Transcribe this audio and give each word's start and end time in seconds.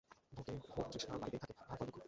ভোগে 0.33 0.53
ভোগতৃষ্ণা 0.67 1.15
বাড়িতেই 1.17 1.41
থাকে, 1.41 1.53
তাহার 1.59 1.75
ফল 1.79 1.85
দুঃখ। 1.85 1.97